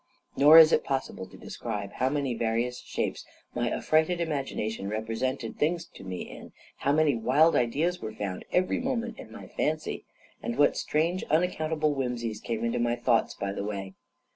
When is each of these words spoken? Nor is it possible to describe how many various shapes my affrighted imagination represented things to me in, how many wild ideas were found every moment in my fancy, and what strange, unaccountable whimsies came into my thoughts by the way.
Nor 0.35 0.57
is 0.57 0.71
it 0.73 0.83
possible 0.83 1.27
to 1.27 1.37
describe 1.37 1.91
how 1.91 2.09
many 2.09 2.33
various 2.33 2.79
shapes 2.79 3.23
my 3.53 3.69
affrighted 3.69 4.19
imagination 4.19 4.89
represented 4.89 5.59
things 5.59 5.85
to 5.93 6.03
me 6.03 6.21
in, 6.23 6.53
how 6.77 6.91
many 6.91 7.13
wild 7.15 7.55
ideas 7.55 8.01
were 8.01 8.11
found 8.11 8.43
every 8.51 8.79
moment 8.79 9.19
in 9.19 9.31
my 9.31 9.45
fancy, 9.45 10.03
and 10.41 10.57
what 10.57 10.75
strange, 10.75 11.23
unaccountable 11.25 11.93
whimsies 11.93 12.41
came 12.41 12.65
into 12.65 12.79
my 12.79 12.95
thoughts 12.95 13.35
by 13.35 13.51
the 13.51 13.63
way. 13.63 13.93